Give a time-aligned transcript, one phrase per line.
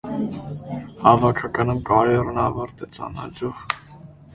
[1.03, 3.67] Հավաքականում կարիերան ավարտվեց անհաջող։